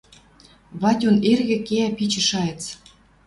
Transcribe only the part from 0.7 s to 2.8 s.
Ватюн эргӹ кеӓ пичӹ шайыц